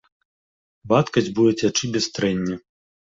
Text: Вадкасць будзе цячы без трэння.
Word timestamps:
Вадкасць 0.93 1.29
будзе 1.39 1.55
цячы 1.69 1.85
без 1.99 2.05
трэння. 2.17 2.57